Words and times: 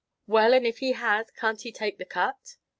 "Well, 0.25 0.55
and 0.55 0.65
if 0.65 0.79
he 0.79 0.93
has, 0.93 1.29
can't 1.29 1.61
he 1.61 1.71
take 1.71 1.99
the 1.99 2.05
cut?" 2.05 2.55